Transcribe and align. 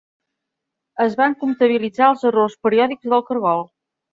Es 1.05 1.13
van 1.19 1.35
comptabilitzar 1.43 2.09
els 2.15 2.27
errors 2.31 2.59
periòdics 2.69 3.15
del 3.17 3.25
cargol. 3.29 3.67